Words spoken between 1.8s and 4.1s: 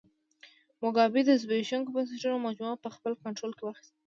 بنسټونو مجموعه په خپل کنټرول کې واخیسته.